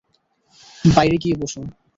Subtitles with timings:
[0.83, 1.65] বাইরে গিয়ে বসুন।